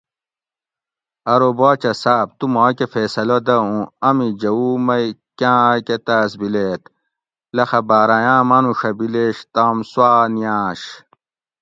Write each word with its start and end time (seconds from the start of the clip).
ارو 1.33 1.49
باچہ 1.59 1.91
صاۤب 2.03 2.27
تُو 2.37 2.45
ماکہ 2.55 2.85
فیصلہ 2.93 3.37
دہ 3.47 3.55
اُوں 3.67 3.81
امی 4.07 4.29
جوؤ 4.41 4.69
مئی 4.85 5.07
کاۤں 5.39 5.59
آۤکہ 5.69 5.97
تاۤس 6.05 6.31
بِلیت؟ 6.39 6.83
لخہ 7.55 7.79
باراۤیاۤں 7.87 8.43
مانوڛہ 8.49 8.91
بِلیش 8.99 9.37
تام 9.53 9.77
سُوآۤ 9.91 10.23
نیاۤش 10.33 10.81